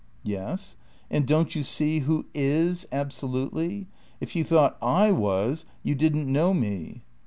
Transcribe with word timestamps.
"Yes. 0.23 0.77
And, 1.11 1.27
don't 1.27 1.53
you 1.55 1.61
see, 1.61 1.99
who 1.99 2.25
is 2.33 2.87
absolutely? 2.91 3.85
If 4.19 4.35
you 4.35 4.43
thought 4.43 4.79
I 4.81 5.11
was 5.11 5.63
you 5.83 5.93
didn't 5.93 6.25
know 6.27 6.55
me." 6.55 7.03